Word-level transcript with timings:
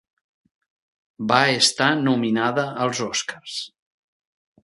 Va 1.31 1.41
estar 1.57 1.91
nominada 2.07 2.65
als 2.85 3.05
Oscars. 3.11 3.59